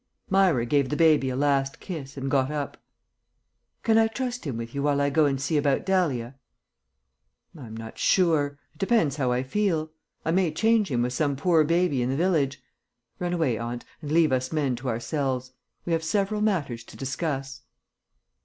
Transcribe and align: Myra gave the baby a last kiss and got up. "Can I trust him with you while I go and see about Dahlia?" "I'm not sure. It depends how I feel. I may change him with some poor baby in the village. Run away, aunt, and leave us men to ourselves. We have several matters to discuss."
Myra 0.31 0.65
gave 0.65 0.89
the 0.89 0.95
baby 0.95 1.29
a 1.29 1.35
last 1.35 1.79
kiss 1.79 2.17
and 2.17 2.31
got 2.31 2.49
up. 2.49 2.75
"Can 3.83 3.99
I 3.99 4.07
trust 4.07 4.45
him 4.47 4.57
with 4.57 4.73
you 4.73 4.81
while 4.81 4.99
I 4.99 5.11
go 5.11 5.25
and 5.27 5.39
see 5.39 5.57
about 5.57 5.85
Dahlia?" 5.85 6.39
"I'm 7.55 7.77
not 7.77 7.99
sure. 7.99 8.57
It 8.73 8.79
depends 8.79 9.17
how 9.17 9.31
I 9.31 9.43
feel. 9.43 9.91
I 10.25 10.31
may 10.31 10.51
change 10.53 10.89
him 10.89 11.03
with 11.03 11.13
some 11.13 11.35
poor 11.35 11.63
baby 11.63 12.01
in 12.01 12.09
the 12.09 12.15
village. 12.15 12.63
Run 13.19 13.33
away, 13.33 13.59
aunt, 13.59 13.85
and 14.01 14.11
leave 14.11 14.31
us 14.31 14.51
men 14.51 14.75
to 14.77 14.89
ourselves. 14.89 15.53
We 15.85 15.93
have 15.93 16.03
several 16.03 16.41
matters 16.41 16.83
to 16.85 16.97
discuss." 16.97 17.61